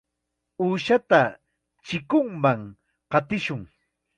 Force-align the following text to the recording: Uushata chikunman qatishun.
Uushata 0.63 1.19
chikunman 1.85 2.61
qatishun. 3.11 3.61